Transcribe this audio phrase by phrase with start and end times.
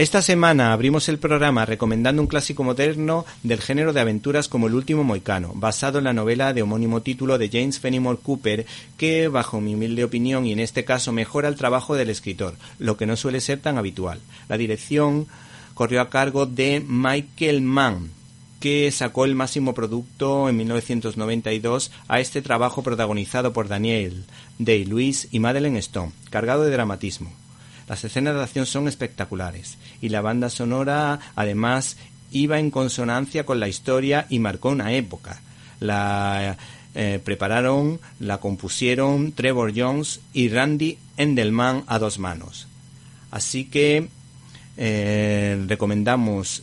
[0.00, 4.74] Esta semana abrimos el programa recomendando un clásico moderno del género de aventuras como El
[4.74, 8.64] último moicano, basado en la novela de homónimo título de James Fenimore Cooper,
[8.96, 12.96] que, bajo mi humilde opinión y en este caso, mejora el trabajo del escritor, lo
[12.96, 14.20] que no suele ser tan habitual.
[14.48, 15.26] La dirección
[15.74, 18.08] corrió a cargo de Michael Mann,
[18.58, 24.24] que sacó el máximo producto en 1992 a este trabajo protagonizado por Daniel
[24.58, 27.30] Day-Lewis y Madeleine Stone, cargado de dramatismo.
[27.90, 31.96] Las escenas de acción son espectaculares y la banda sonora además
[32.30, 35.42] iba en consonancia con la historia y marcó una época.
[35.80, 36.56] La
[36.94, 42.68] eh, prepararon, la compusieron Trevor Jones y Randy Endelman a dos manos.
[43.32, 44.06] Así que
[44.76, 46.62] eh, recomendamos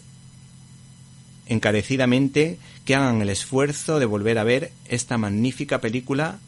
[1.45, 6.39] encarecidamente que hagan el esfuerzo de volver a ver esta magnífica película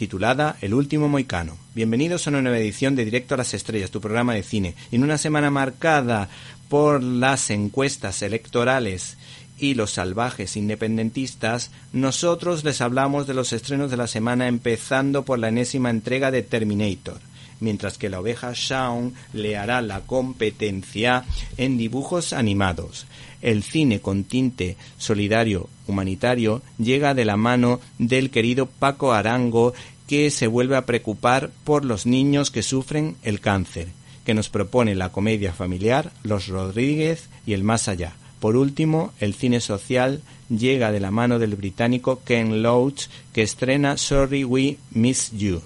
[0.00, 1.58] titulada El último moicano.
[1.74, 4.74] Bienvenidos a una nueva edición de Directo a las Estrellas, tu programa de cine.
[4.92, 6.30] En una semana marcada
[6.70, 9.18] por las encuestas electorales
[9.58, 15.38] y los salvajes independentistas, nosotros les hablamos de los estrenos de la semana empezando por
[15.38, 17.20] la enésima entrega de Terminator
[17.60, 21.24] mientras que la oveja Shaun le hará la competencia
[21.56, 23.06] en dibujos animados.
[23.42, 29.72] El cine con tinte solidario humanitario llega de la mano del querido Paco Arango
[30.06, 33.88] que se vuelve a preocupar por los niños que sufren el cáncer,
[34.24, 38.14] que nos propone la comedia familiar Los Rodríguez y el más allá.
[38.40, 43.96] Por último, el cine social llega de la mano del británico Ken Loach, que estrena
[43.96, 45.62] Sorry We Miss You.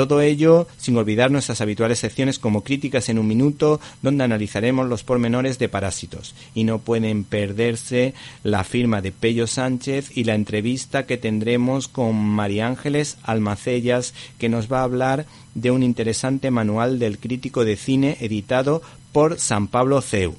[0.00, 5.04] Todo ello sin olvidar nuestras habituales secciones como Críticas en un Minuto, donde analizaremos los
[5.04, 6.34] pormenores de Parásitos.
[6.54, 12.16] Y no pueden perderse la firma de Pello Sánchez y la entrevista que tendremos con
[12.16, 17.76] María Ángeles Almacellas, que nos va a hablar de un interesante manual del crítico de
[17.76, 18.80] cine editado
[19.12, 20.34] por San Pablo CEU.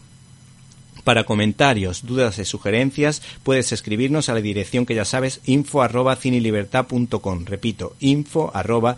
[1.03, 6.15] Para comentarios, dudas y sugerencias puedes escribirnos a la dirección que ya sabes info arroba
[7.45, 8.97] Repito, info arroba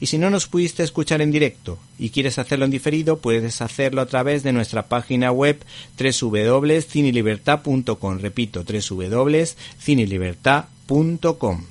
[0.00, 4.00] Y si no nos pudiste escuchar en directo y quieres hacerlo en diferido, puedes hacerlo
[4.00, 5.62] a través de nuestra página web
[5.98, 8.18] www.cinelibertad.com.
[8.18, 11.64] Repito, www.cinelibertad.com.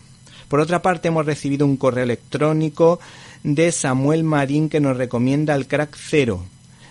[0.47, 2.99] Por otra parte, hemos recibido un correo electrónico
[3.43, 6.45] de Samuel Marín que nos recomienda el crack cero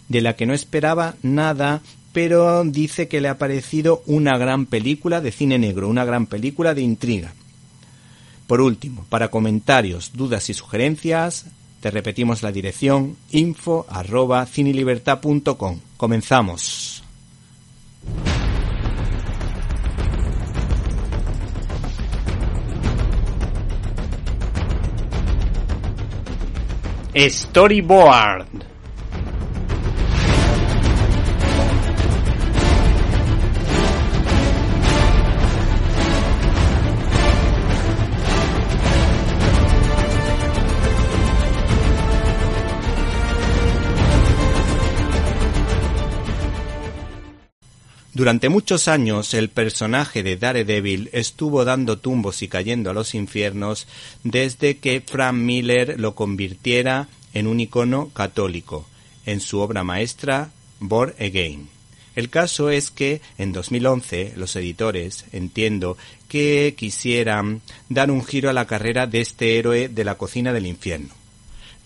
[0.09, 1.82] de la que no esperaba nada,
[2.12, 6.75] pero dice que le ha parecido una gran película de cine negro, una gran película
[6.75, 7.34] de intriga.
[8.47, 11.47] Por último, para comentarios, dudas y sugerencias,
[11.81, 14.47] te repetimos la dirección info arroba.
[15.97, 17.03] Comenzamos.
[27.16, 28.74] Storyboard
[48.14, 53.88] Durante muchos años el personaje de Daredevil estuvo dando tumbos y cayendo a los infiernos
[54.22, 58.87] desde que Frank Miller lo convirtiera en un icono católico
[59.26, 61.69] en su obra maestra Born Again.
[62.14, 65.96] El caso es que en 2011 los editores, entiendo,
[66.28, 70.67] que quisieran dar un giro a la carrera de este héroe de la cocina del
[70.67, 71.12] infierno.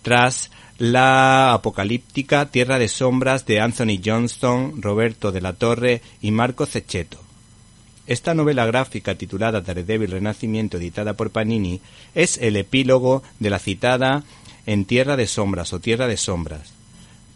[0.03, 6.65] Tras la apocalíptica Tierra de Sombras de Anthony Johnston, Roberto de la Torre y Marco
[6.65, 7.19] Cecchetto.
[8.07, 11.81] Esta novela gráfica titulada Daredevil Renacimiento editada por Panini
[12.15, 14.23] es el epílogo de la citada
[14.65, 16.71] En Tierra de Sombras o Tierra de Sombras.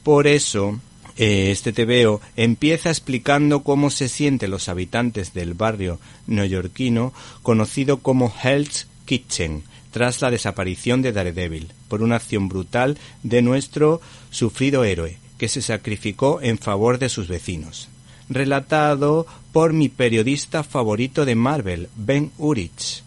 [0.03, 0.79] Por eso,
[1.17, 7.11] eh, este TVO empieza explicando cómo se sienten los habitantes del barrio neoyorquino
[7.41, 9.63] conocido como Hell's Kitchen
[9.93, 15.61] tras la desaparición de Daredevil por una acción brutal de nuestro sufrido héroe que se
[15.61, 17.87] sacrificó en favor de sus vecinos.
[18.27, 23.03] Relatado por mi periodista favorito de Marvel, Ben Urich,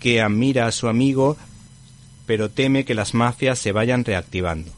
[0.00, 1.36] que admira a su amigo
[2.24, 4.72] pero teme que las mafias se vayan reactivando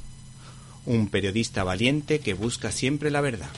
[0.88, 3.50] un periodista valiente que busca siempre la verdad.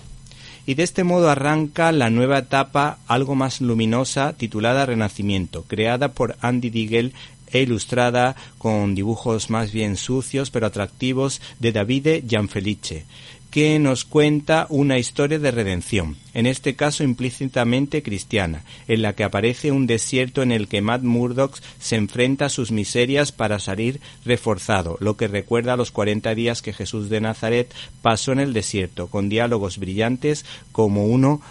[0.66, 6.36] Y de este modo arranca la nueva etapa algo más luminosa titulada Renacimiento, creada por
[6.40, 7.12] Andy Diggle
[7.52, 13.04] e ilustrada con dibujos más bien sucios pero atractivos de Davide Gianfelice,
[13.50, 19.24] que nos cuenta una historia de redención, en este caso implícitamente cristiana, en la que
[19.24, 24.00] aparece un desierto en el que Matt Murdock se enfrenta a sus miserias para salir
[24.24, 28.52] reforzado, lo que recuerda a los cuarenta días que Jesús de Nazaret pasó en el
[28.52, 31.42] desierto, con diálogos brillantes como uno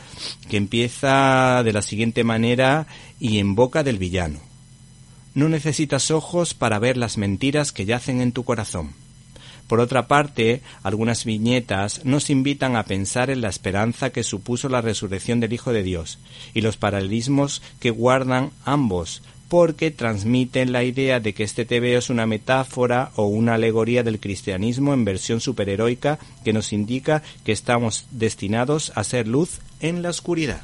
[0.49, 2.87] que empieza de la siguiente manera
[3.19, 4.48] y en boca del villano.
[5.39, 8.91] No necesitas ojos para ver las mentiras que yacen en tu corazón.
[9.67, 14.81] Por otra parte, algunas viñetas nos invitan a pensar en la esperanza que supuso la
[14.81, 16.19] resurrección del Hijo de Dios
[16.53, 22.09] y los paralelismos que guardan ambos, porque transmiten la idea de que este tebeo es
[22.09, 28.07] una metáfora o una alegoría del cristianismo en versión superheroica que nos indica que estamos
[28.11, 30.63] destinados a ser luz en la oscuridad.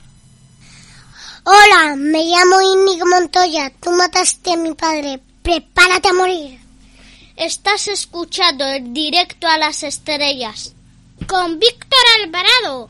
[1.48, 3.72] Hola, me llamo Inigo Montoya.
[3.80, 5.20] Tú mataste a mi padre.
[5.44, 6.58] Prepárate a morir.
[7.36, 10.74] Estás escuchando el directo a las estrellas
[11.28, 12.90] con Víctor Alvarado.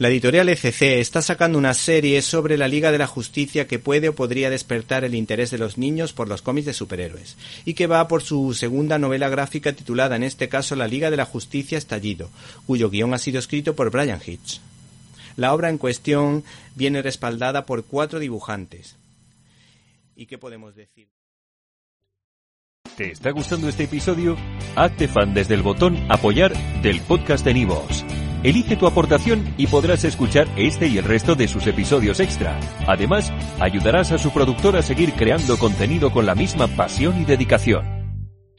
[0.00, 4.08] La editorial ECC está sacando una serie sobre la Liga de la Justicia que puede
[4.08, 7.86] o podría despertar el interés de los niños por los cómics de superhéroes, y que
[7.86, 11.78] va por su segunda novela gráfica titulada en este caso La Liga de la Justicia
[11.78, 12.30] Estallido,
[12.66, 14.60] cuyo guion ha sido escrito por Brian Hitch.
[15.36, 16.44] La obra en cuestión
[16.74, 18.96] viene respaldada por cuatro dibujantes.
[20.16, 21.08] ¿Y qué podemos decir?
[22.96, 24.36] ¿Te está gustando este episodio?
[24.76, 26.52] Hazte fan desde el botón Apoyar
[26.82, 28.04] del podcast de Nivos.
[28.42, 32.58] Elige tu aportación y podrás escuchar este y el resto de sus episodios extra.
[32.86, 38.01] Además, ayudarás a su productor a seguir creando contenido con la misma pasión y dedicación.